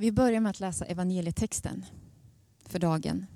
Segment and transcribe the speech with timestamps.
[0.00, 1.84] Vi börjar med att läsa evangelietexten
[2.66, 3.26] för dagen.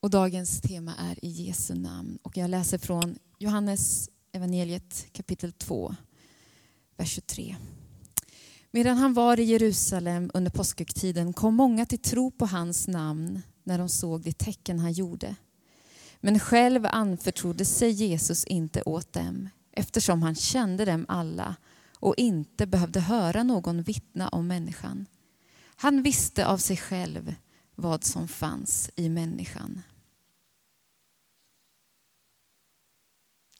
[0.00, 2.18] Och dagens tema är i Jesu namn.
[2.22, 5.94] Och jag läser från Johannes evangeliet kapitel 2,
[6.96, 7.56] vers 23.
[8.70, 13.78] Medan han var i Jerusalem under påskhögtiden kom många till tro på hans namn när
[13.78, 15.36] de såg de tecken han gjorde.
[16.24, 21.56] Men själv anförtrodde sig Jesus inte åt dem eftersom han kände dem alla
[21.98, 25.06] och inte behövde höra någon vittna om människan.
[25.76, 27.34] Han visste av sig själv
[27.74, 29.82] vad som fanns i människan.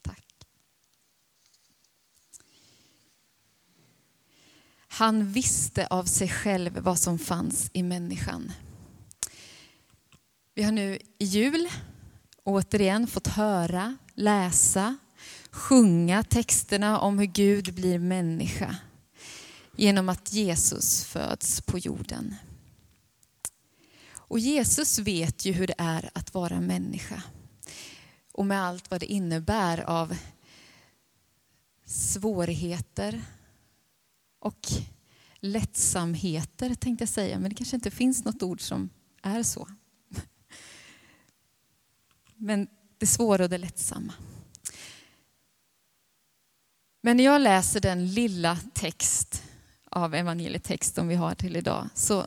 [0.03, 0.27] Tack.
[4.89, 8.53] Han visste av sig själv vad som fanns i människan.
[10.55, 11.69] Vi har nu i jul
[12.45, 14.97] återigen fått höra, läsa,
[15.51, 18.77] sjunga texterna om hur Gud blir människa
[19.77, 22.35] genom att Jesus föds på jorden.
[24.15, 27.23] Och Jesus vet ju hur det är att vara människa
[28.33, 30.17] och med allt vad det innebär av
[31.85, 33.23] svårigheter
[34.39, 34.69] och
[35.41, 38.91] lättsamheter tänkte jag säga, men det kanske inte finns något ord som
[39.23, 39.69] är så.
[42.43, 44.15] Men det svåra och det lättsamma.
[47.03, 49.43] Men när jag läser den lilla text
[49.91, 52.27] av evangelietexten vi har till idag så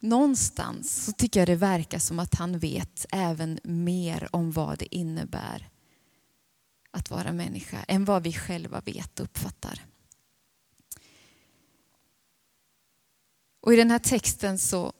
[0.00, 4.94] någonstans så tycker jag det verkar som att han vet även mer om vad det
[4.94, 5.68] innebär
[6.90, 9.84] att vara människa än vad vi själva vet och uppfattar.
[13.60, 14.92] Och i den här texten så,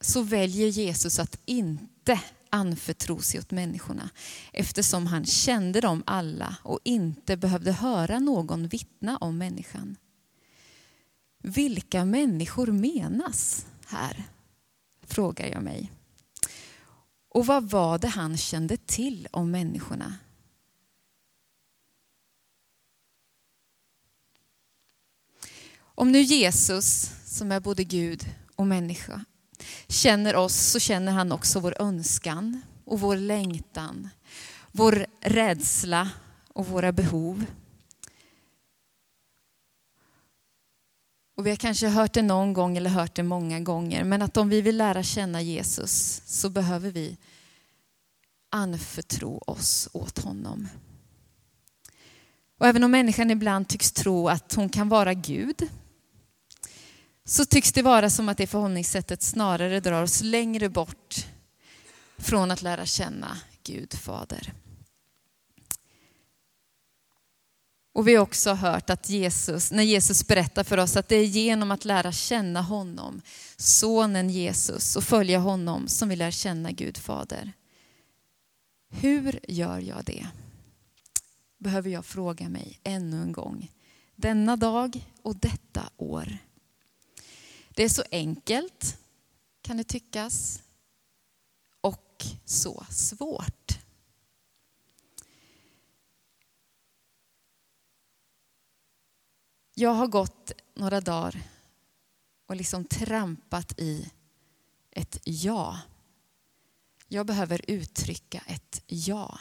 [0.00, 4.10] så väljer Jesus att inte anförtro sig åt människorna
[4.52, 9.96] eftersom han kände dem alla och inte behövde höra någon vittna om människan.
[11.42, 14.24] Vilka människor menas här?
[15.02, 15.92] Frågar jag mig.
[17.28, 20.14] Och vad var det han kände till om människorna?
[25.80, 28.24] Om nu Jesus, som är både Gud
[28.56, 29.24] och människa,
[29.88, 34.08] känner oss så känner han också vår önskan och vår längtan,
[34.72, 36.10] vår rädsla
[36.52, 37.44] och våra behov.
[41.36, 44.36] Och vi har kanske hört det någon gång eller hört det många gånger, men att
[44.36, 47.16] om vi vill lära känna Jesus så behöver vi
[48.50, 50.68] anförtro oss åt honom.
[52.58, 55.68] Och även om människan ibland tycks tro att hon kan vara Gud,
[57.28, 61.26] så tycks det vara som att det förhållningssättet snarare drar oss längre bort
[62.18, 64.52] från att lära känna Gud Fader.
[67.92, 71.24] Och vi har också hört att Jesus, när Jesus berättar för oss att det är
[71.24, 73.20] genom att lära känna honom,
[73.56, 77.52] sonen Jesus och följa honom som vi lär känna Gud Fader.
[78.90, 80.26] Hur gör jag det?
[81.58, 83.70] Behöver jag fråga mig ännu en gång.
[84.16, 86.38] Denna dag och detta år.
[87.78, 88.98] Det är så enkelt,
[89.62, 90.62] kan det tyckas,
[91.80, 93.78] och så svårt.
[99.74, 101.42] Jag har gått några dagar
[102.46, 104.10] och liksom trampat i
[104.90, 105.80] ett ja.
[107.08, 109.38] Jag behöver uttrycka ett ja.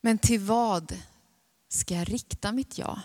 [0.00, 1.02] Men till vad
[1.68, 3.02] ska jag rikta mitt ja?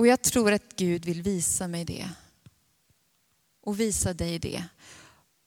[0.00, 2.10] Och jag tror att Gud vill visa mig det.
[3.60, 4.64] Och visa dig det.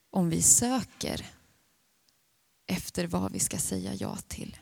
[0.09, 1.25] Om vi söker
[2.68, 4.58] efter vad vi ska säga ja till.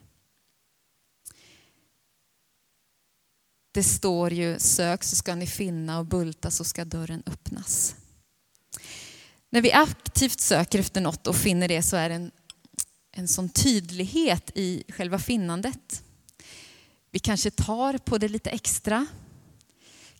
[3.71, 7.95] Det står ju sök så ska ni finna och bulta så ska dörren öppnas.
[9.49, 12.31] När vi aktivt söker efter något och finner det så är det en,
[13.11, 16.03] en sån tydlighet i själva finnandet.
[17.11, 19.07] Vi kanske tar på det lite extra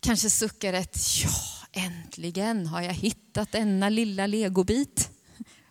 [0.02, 1.30] kanske suckar ett ja,
[1.72, 5.10] äntligen har jag hittat denna lilla legobit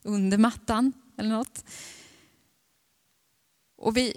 [0.03, 1.65] under mattan eller något.
[3.77, 4.17] Och vi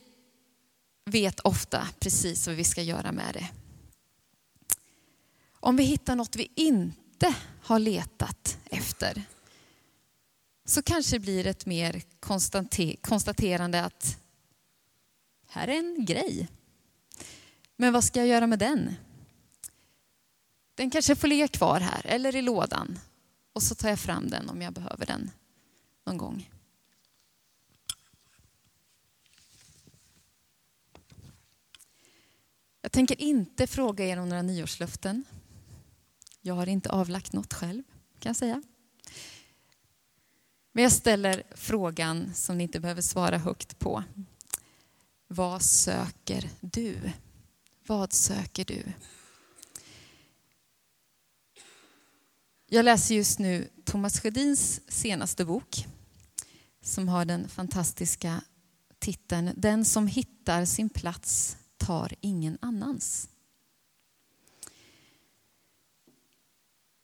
[1.06, 3.50] vet ofta precis vad vi ska göra med det.
[5.60, 9.24] Om vi hittar något vi inte har letat efter
[10.66, 12.02] så kanske det blir ett mer
[13.02, 14.18] konstaterande att
[15.48, 16.48] här är en grej.
[17.76, 18.96] Men vad ska jag göra med den?
[20.76, 23.00] Den kanske får ligga kvar här eller i lådan
[23.54, 25.32] och så tar jag fram den om jag behöver den
[26.06, 26.50] någon gång.
[32.82, 35.24] Jag tänker inte fråga er om några nyårslöften.
[36.42, 37.84] Jag har inte avlagt något själv,
[38.20, 38.64] kan jag säga.
[40.72, 44.04] Men jag ställer frågan som ni inte behöver svara högt på.
[45.28, 47.12] Vad söker du?
[47.88, 48.84] Vad söker du?
[52.74, 55.86] Jag läser just nu Thomas Sjödins senaste bok
[56.82, 58.42] som har den fantastiska
[59.00, 63.30] titeln Den som hittar sin plats tar ingen annans.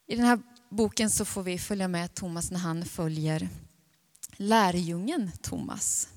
[0.07, 0.39] I den här
[0.69, 3.49] boken så får vi följa med Thomas när han följer
[4.31, 6.09] lärjungen Thomas.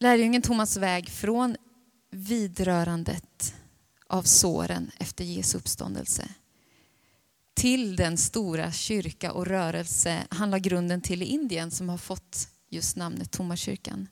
[0.00, 1.56] Lärjungen Thomas väg från
[2.10, 3.54] vidrörandet
[4.10, 6.28] av såren efter Jesu uppståndelse
[7.60, 12.48] till den stora kyrka och rörelse han la grunden till i Indien som har fått
[12.68, 14.08] just namnet Tomaskyrkan.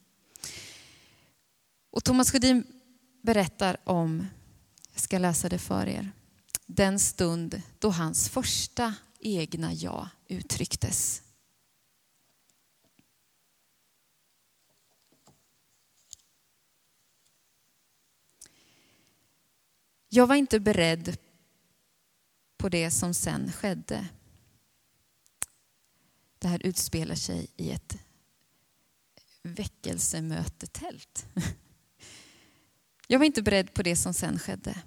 [1.91, 2.65] Och Thomas Sjödin
[3.23, 4.27] berättar om,
[4.93, 6.11] jag ska läsa det för er,
[6.67, 11.23] den stund då hans första egna jag uttrycktes.
[20.09, 21.17] Jag var inte beredd
[22.57, 24.09] på det som sen skedde.
[26.39, 27.99] Det här utspelar sig i ett
[29.43, 31.27] väckelsemötetält.
[33.07, 34.83] Jag var inte beredd på det som sen skedde.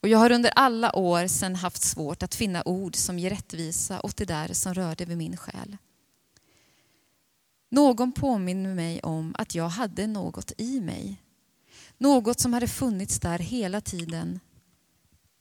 [0.00, 4.00] Och jag har under alla år sen haft svårt att finna ord som ger rättvisa
[4.02, 5.76] åt det där som rörde vid min själ.
[7.68, 11.22] Någon påminner mig om att jag hade något i mig.
[11.98, 14.40] Något som hade funnits där hela tiden.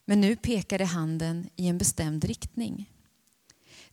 [0.05, 2.91] Men nu pekade handen i en bestämd riktning.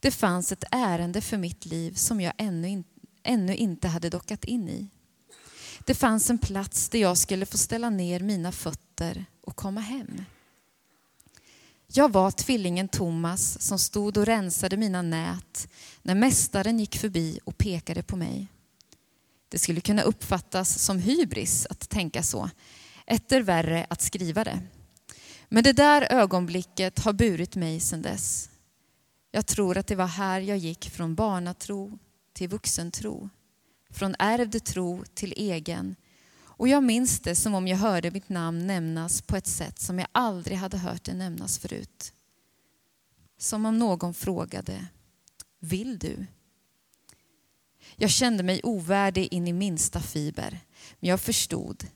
[0.01, 2.85] Det fanns ett ärende för mitt liv som jag ännu, in,
[3.23, 4.89] ännu inte hade dockat in i.
[5.85, 10.25] Det fanns en plats där jag skulle få ställa ner mina fötter och komma hem.
[11.87, 15.69] Jag var tvillingen Thomas som stod och rensade mina nät
[16.03, 18.49] när mästaren gick förbi och pekade på mig.
[19.49, 22.51] Det skulle kunna uppfattas som hybris att tänka så,
[23.07, 24.61] etter värre att skriva det.
[25.55, 28.51] Men det där ögonblicket har burit mig sedan dess.
[29.31, 31.99] Jag tror att det var här jag gick från barnatro
[32.33, 33.31] till vuxentro,
[33.91, 35.97] från ärvd tro till egen.
[36.41, 39.99] Och jag minns det som om jag hörde mitt namn nämnas på ett sätt som
[39.99, 42.13] jag aldrig hade hört det nämnas förut.
[43.39, 44.87] Som om någon frågade,
[45.59, 46.27] vill du?
[47.97, 50.61] Jag kände mig ovärdig in i minsta fiber,
[51.01, 51.87] men jag förstod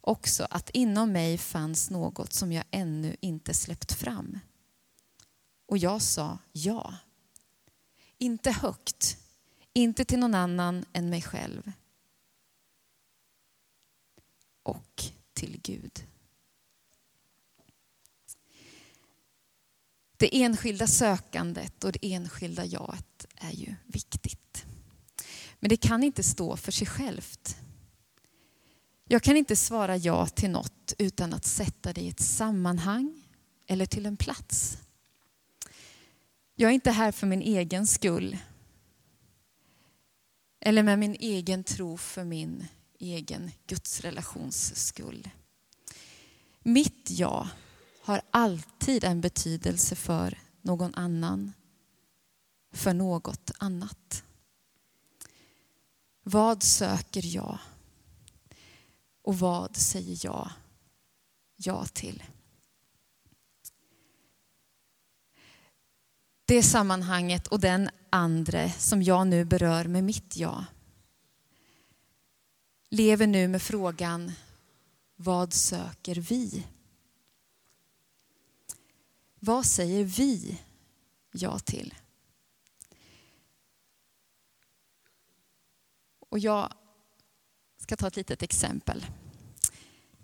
[0.00, 4.38] också att inom mig fanns något som jag ännu inte släppt fram.
[5.66, 6.94] Och jag sa ja.
[8.18, 9.16] Inte högt,
[9.72, 11.72] inte till någon annan än mig själv.
[14.62, 15.02] Och
[15.32, 16.06] till Gud.
[20.16, 24.64] Det enskilda sökandet och det enskilda jaet är ju viktigt.
[25.60, 27.56] Men det kan inte stå för sig självt.
[29.12, 33.22] Jag kan inte svara ja till något utan att sätta det i ett sammanhang
[33.66, 34.78] eller till en plats.
[36.54, 38.38] Jag är inte här för min egen skull.
[40.60, 42.66] Eller med min egen tro för min
[42.98, 45.30] egen gudsrelations skull.
[46.60, 47.48] Mitt ja
[48.02, 51.52] har alltid en betydelse för någon annan,
[52.72, 54.24] för något annat.
[56.22, 57.58] Vad söker jag?
[59.22, 60.50] Och vad säger jag
[61.56, 62.22] ja till?
[66.44, 70.64] Det sammanhanget och den andre som jag nu berör med mitt ja
[72.90, 74.32] lever nu med frågan
[75.16, 76.66] vad söker vi?
[79.38, 80.60] Vad säger vi
[81.32, 81.94] ja till?
[86.18, 86.72] Och jag
[87.90, 89.06] ska ta ett litet exempel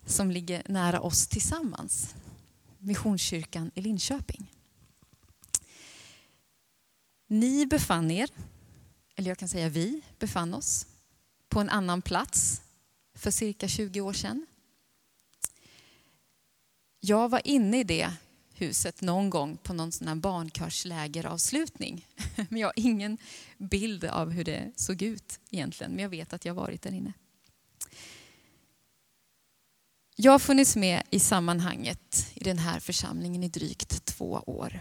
[0.05, 2.15] som ligger nära oss tillsammans.
[2.79, 4.53] Missionskyrkan i Linköping.
[7.27, 8.31] Ni befann er,
[9.17, 10.87] eller jag kan säga vi befann oss,
[11.49, 12.63] på en annan plats
[13.15, 14.47] för cirka 20 år sedan.
[17.01, 18.13] Jag var inne i det
[18.55, 22.07] huset någon gång på någon sån här barnkörslägeravslutning.
[22.49, 23.19] Men jag har ingen
[23.59, 27.13] bild av hur det såg ut egentligen, men jag vet att jag varit där inne.
[30.17, 34.81] Jag har funnits med i sammanhanget i den här församlingen i drygt två år.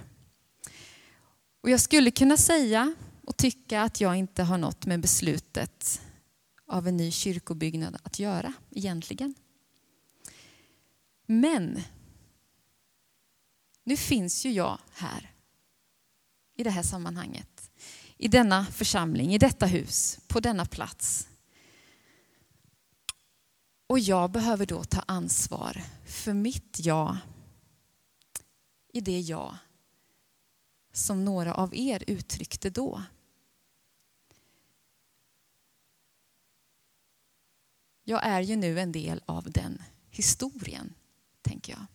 [1.62, 6.02] Och jag skulle kunna säga och tycka att jag inte har något med beslutet
[6.68, 9.36] av en ny kyrkobyggnad att göra egentligen.
[11.26, 11.82] Men
[13.84, 15.32] nu finns ju jag här
[16.56, 17.72] i det här sammanhanget.
[18.18, 21.28] I denna församling, i detta hus, på denna plats.
[23.88, 27.18] Och jag behöver då ta ansvar för mitt jag
[28.94, 29.58] i det jag
[30.92, 33.04] som några av er uttryckte då.
[38.04, 40.94] Jag är ju nu en del av den historien,
[41.42, 41.86] tänker jag.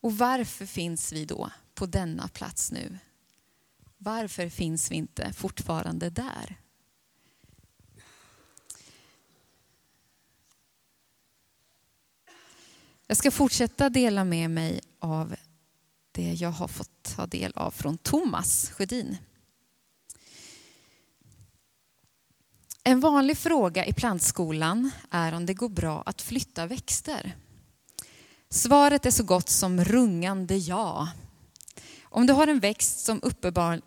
[0.00, 2.98] Och varför finns vi då på denna plats nu?
[3.98, 6.63] Varför finns vi inte fortfarande där?
[13.06, 15.34] Jag ska fortsätta dela med mig av
[16.12, 19.16] det jag har fått ta del av från Thomas Sjödin.
[22.84, 27.36] En vanlig fråga i plantskolan är om det går bra att flytta växter.
[28.50, 31.08] Svaret är så gott som rungande ja.
[32.02, 33.20] Om du har en växt som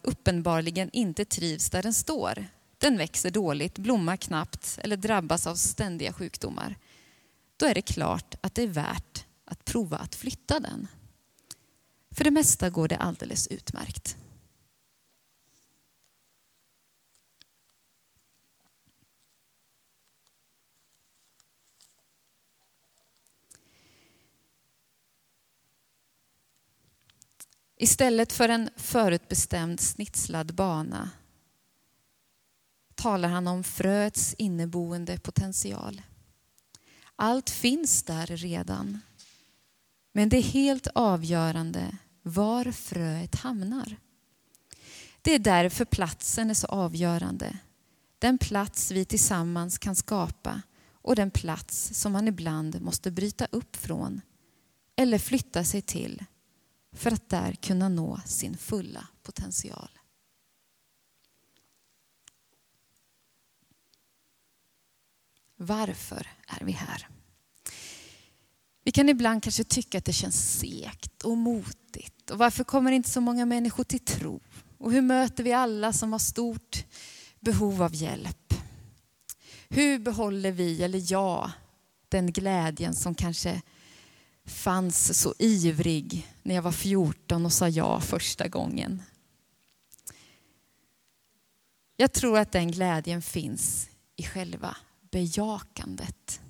[0.01, 2.47] uppenbarligen inte trivs där den står,
[2.77, 6.75] den växer dåligt, blommar knappt eller drabbas av ständiga sjukdomar,
[7.57, 10.87] då är det klart att det är värt att prova att flytta den.
[12.11, 14.17] För det mesta går det alldeles utmärkt.
[27.79, 31.09] Istället för en förutbestämd snitslad bana
[32.95, 36.01] talar han om fröets inneboende potential.
[37.19, 38.99] Allt finns där redan.
[40.13, 43.97] Men det är helt avgörande var fröet hamnar.
[45.21, 47.57] Det är därför platsen är så avgörande.
[48.19, 53.75] Den plats vi tillsammans kan skapa och den plats som man ibland måste bryta upp
[53.75, 54.21] från
[54.95, 56.23] eller flytta sig till
[56.93, 59.96] för att där kunna nå sin fulla potential.
[65.57, 67.07] Varför är vi här?
[68.83, 72.31] Vi kan ibland kanske tycka att det känns segt och motigt.
[72.31, 74.39] Och varför kommer inte så många människor till tro?
[74.77, 76.85] Och hur möter vi alla som har stort
[77.39, 78.53] behov av hjälp?
[79.69, 81.51] Hur behåller vi, eller jag,
[82.09, 83.61] den glädjen som kanske
[84.45, 89.03] fanns så ivrig när jag var 14 och sa ja första gången?
[91.95, 94.77] Jag tror att den glädjen finns i själva
[95.11, 96.41] bejakandet.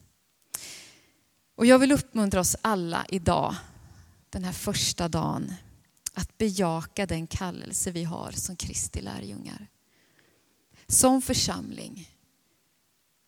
[1.55, 3.55] Och jag vill uppmuntra oss alla idag,
[4.29, 5.53] den här första dagen,
[6.13, 9.67] att bejaka den kallelse vi har som Kristi lärjungar.
[10.87, 12.09] Som församling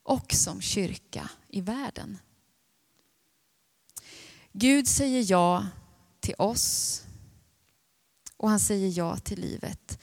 [0.04, 2.18] och som kyrka i världen.
[4.52, 5.68] Gud säger ja
[6.20, 7.04] till oss
[8.38, 10.00] och han säger ja till livet.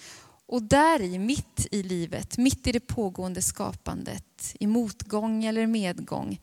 [0.46, 6.40] Och där i, mitt i livet, mitt i det pågående skapandet, i motgång eller medgång,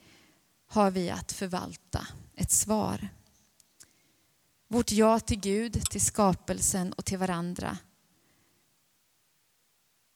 [0.66, 3.10] har vi att förvalta ett svar.
[4.68, 7.78] Vårt ja till Gud, till skapelsen och till varandra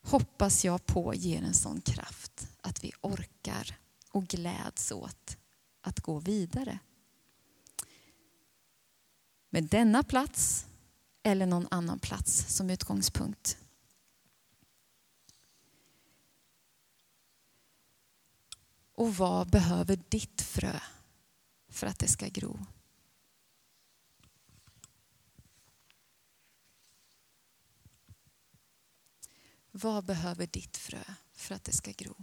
[0.03, 3.77] hoppas jag på ger en sån kraft att vi orkar
[4.11, 5.37] och gläds åt
[5.81, 6.79] att gå vidare.
[9.49, 10.65] Med denna plats
[11.23, 13.57] eller någon annan plats som utgångspunkt.
[18.97, 20.79] Och vad behöver ditt frö
[21.69, 22.65] för att det ska gro?
[29.71, 32.15] Vad behöver ditt frö för att det ska gro?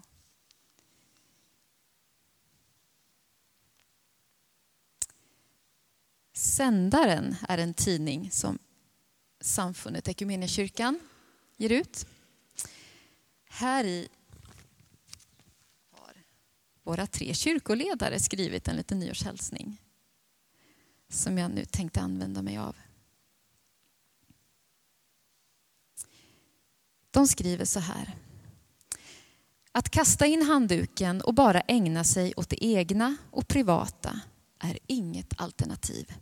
[6.33, 8.59] Sändaren är en tidning som
[9.41, 11.01] samfundet Equmeniakyrkan
[11.57, 12.07] ger ut.
[13.45, 14.09] Här i
[16.85, 19.81] våra tre kyrkoledare skrivit en liten nyårshälsning
[21.09, 22.77] som jag nu tänkte använda mig av.
[27.11, 28.17] De skriver så här.
[29.73, 34.21] Att kasta in handduken och bara ägna sig åt det egna och privata
[34.59, 36.13] är inget alternativ.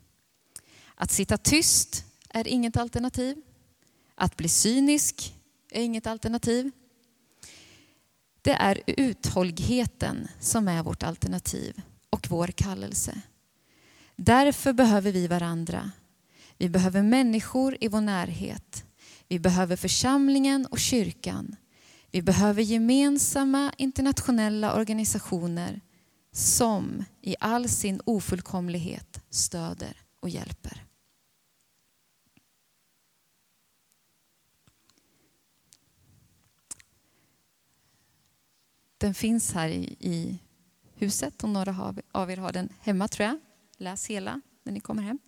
[0.95, 3.43] Att sitta tyst är inget alternativ.
[4.15, 5.35] Att bli cynisk
[5.71, 6.71] är inget alternativ.
[8.43, 13.21] Det är uthålligheten som är vårt alternativ och vår kallelse.
[14.17, 15.91] Därför behöver vi varandra.
[16.59, 18.85] Vi behöver människor i vår närhet.
[19.29, 21.57] Vi behöver församlingen och kyrkan.
[22.11, 25.81] Vi behöver gemensamma internationella organisationer
[26.33, 30.85] som i all sin ofullkomlighet stöder och hjälper.
[39.03, 40.39] Den finns här i, i
[40.95, 43.41] huset och några av er har den hemma tror jag.
[43.77, 45.19] Läs hela när ni kommer hem.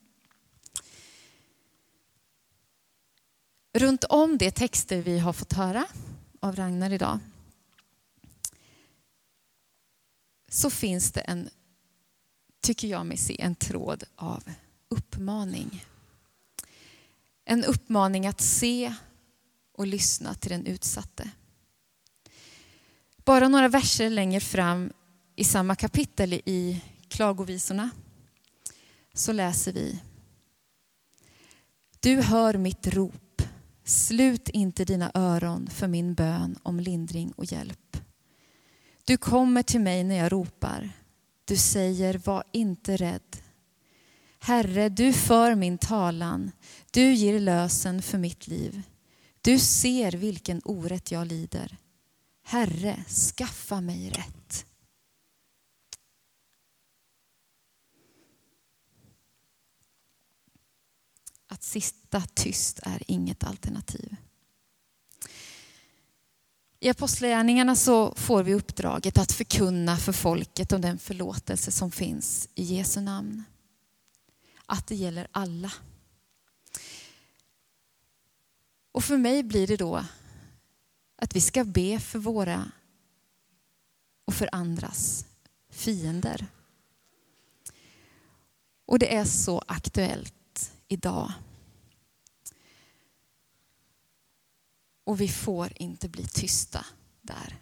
[3.72, 5.86] Runt om de texter vi har fått höra
[6.40, 7.18] av Ragnar idag
[10.48, 11.50] så finns det en,
[12.60, 14.44] tycker jag mig se, en tråd av
[14.88, 15.84] uppmaning.
[17.44, 18.94] En uppmaning att se
[19.72, 21.30] och lyssna till den utsatte.
[23.24, 24.92] Bara några verser längre fram
[25.36, 27.90] i samma kapitel i Klagovisorna
[29.14, 30.00] så läser vi
[32.00, 33.42] Du hör mitt rop,
[33.84, 37.96] slut inte dina öron för min bön om lindring och hjälp.
[39.04, 40.90] Du kommer till mig när jag ropar.
[41.44, 43.36] Du säger, var inte rädd.
[44.38, 46.50] Herre, du för min talan.
[46.90, 48.82] Du ger lösen för mitt liv.
[49.40, 51.78] Du ser vilken orätt jag lider.
[52.46, 54.66] Herre, skaffa mig rätt.
[61.46, 64.16] Att sitta tyst är inget alternativ.
[66.80, 72.48] I Apostlagärningarna så får vi uppdraget att förkunna för folket om den förlåtelse som finns
[72.54, 73.44] i Jesu namn.
[74.66, 75.72] Att det gäller alla.
[78.92, 80.04] Och för mig blir det då
[81.16, 82.70] att vi ska be för våra
[84.24, 85.26] och för andras
[85.70, 86.46] fiender.
[88.86, 91.32] Och det är så aktuellt idag.
[95.04, 96.86] Och vi får inte bli tysta
[97.22, 97.58] där.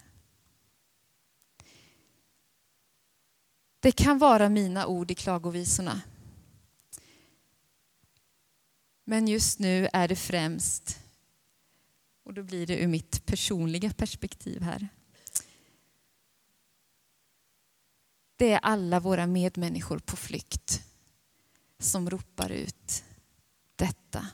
[3.80, 6.00] Det kan vara mina ord i klagovisorna.
[9.04, 10.98] Men just nu är det främst,
[12.24, 14.88] och då blir det ur mitt personliga perspektiv här.
[18.36, 20.82] Det är alla våra medmänniskor på flykt
[21.78, 23.04] som ropar ut
[23.76, 24.26] detta.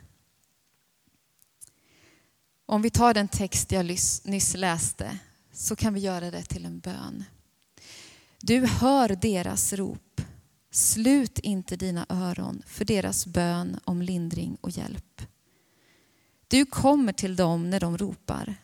[2.66, 3.86] Om vi tar den text jag
[4.24, 5.18] nyss läste
[5.52, 7.24] så kan vi göra det till en bön.
[8.40, 10.20] Du hör deras rop.
[10.70, 15.22] Slut inte dina öron för deras bön om lindring och hjälp.
[16.48, 18.54] Du kommer till dem när de ropar.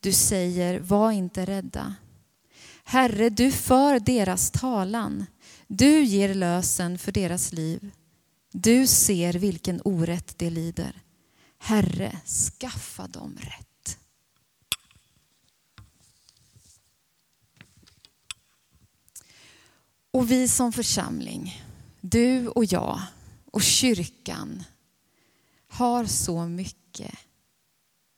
[0.00, 1.94] Du säger, var inte rädda.
[2.84, 5.26] Herre, du för deras talan.
[5.66, 7.90] Du ger lösen för deras liv.
[8.52, 11.02] Du ser vilken orätt de lider.
[11.58, 12.20] Herre,
[12.60, 13.98] skaffa dem rätt.
[20.10, 21.62] Och vi som församling,
[22.00, 23.00] du och jag
[23.50, 24.64] och kyrkan
[25.68, 27.18] har så mycket mycket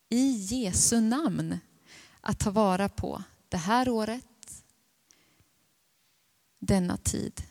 [0.08, 1.58] i Jesu namn
[2.20, 4.62] att ta vara på det här året,
[6.58, 7.42] denna tid.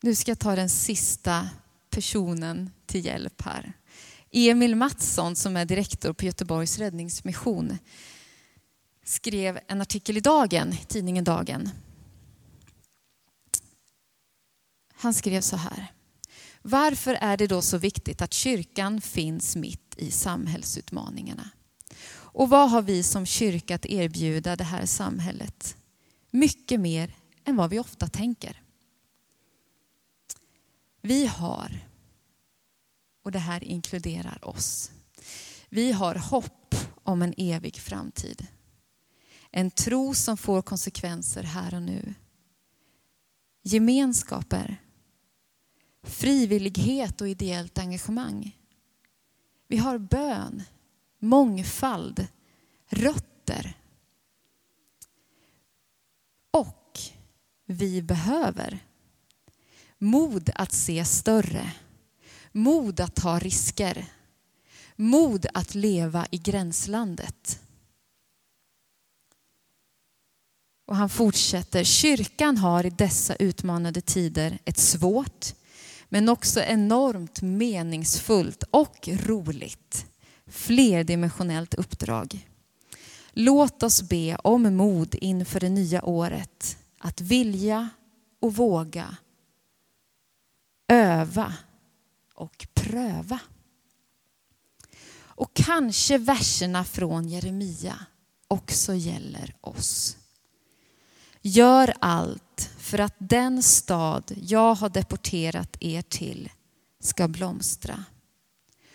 [0.00, 1.48] Nu ska jag ta den sista
[1.90, 3.72] personen till hjälp här.
[4.30, 7.78] Emil Mattsson som är direktor på Göteborgs räddningsmission
[9.04, 11.70] skrev en artikel i Dagen, tidningen Dagen.
[14.94, 15.97] Han skrev så här.
[16.68, 21.50] Varför är det då så viktigt att kyrkan finns mitt i samhällsutmaningarna?
[22.10, 25.76] Och vad har vi som kyrka att erbjuda det här samhället?
[26.30, 28.62] Mycket mer än vad vi ofta tänker.
[31.02, 31.80] Vi har,
[33.24, 34.90] och det här inkluderar oss,
[35.68, 38.46] vi har hopp om en evig framtid.
[39.50, 42.14] En tro som får konsekvenser här och nu.
[43.62, 44.80] Gemenskaper,
[46.02, 48.56] frivillighet och ideellt engagemang.
[49.68, 50.62] Vi har bön,
[51.18, 52.26] mångfald,
[52.88, 53.76] rötter.
[56.50, 57.00] Och
[57.66, 58.80] vi behöver
[59.98, 61.72] Mod att se större.
[62.52, 64.06] Mod att ta risker.
[64.96, 67.60] Mod att leva i gränslandet.
[70.84, 75.54] Och han fortsätter, kyrkan har i dessa utmanande tider ett svårt
[76.08, 80.06] men också enormt meningsfullt och roligt
[80.46, 82.48] flerdimensionellt uppdrag.
[83.32, 87.88] Låt oss be om mod inför det nya året att vilja
[88.40, 89.16] och våga
[90.88, 91.54] öva
[92.34, 93.40] och pröva.
[95.20, 98.06] Och kanske verserna från Jeremia
[98.48, 100.17] också gäller oss.
[101.48, 106.50] Gör allt för att den stad jag har deporterat er till
[107.00, 108.04] ska blomstra.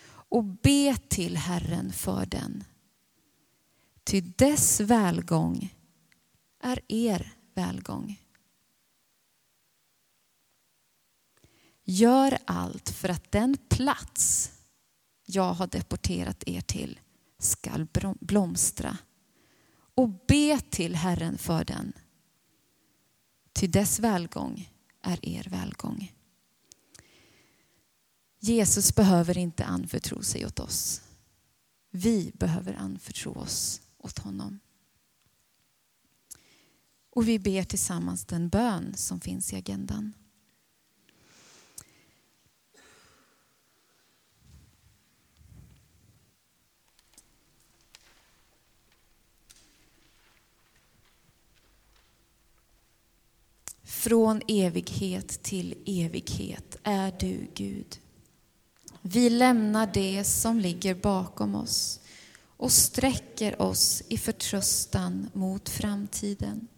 [0.06, 2.64] Och be till Herren för den.
[4.04, 5.74] Ty dess välgång
[6.62, 8.22] är er välgång.
[11.84, 14.52] Gör allt för att den plats
[15.26, 17.00] jag har deporterat er till
[17.38, 17.86] skall
[18.20, 18.98] blomstra.
[19.94, 21.92] Och be till Herren för den.
[23.54, 26.12] Ty dess välgång är er välgång.
[28.38, 31.02] Jesus behöver inte anförtro sig åt oss.
[31.90, 34.60] Vi behöver anförtro oss åt honom.
[37.10, 40.12] Och vi ber tillsammans den bön som finns i agendan.
[54.04, 57.98] Från evighet till evighet är du Gud.
[59.02, 62.00] Vi lämnar det som ligger bakom oss
[62.56, 66.68] och sträcker oss i förtröstan mot framtiden.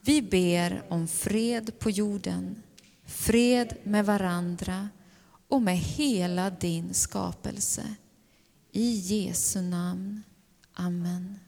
[0.00, 2.62] Vi ber om fred på jorden,
[3.04, 4.88] fred med varandra
[5.48, 7.94] och med hela din skapelse.
[8.72, 10.22] I Jesu namn.
[10.72, 11.38] Amen.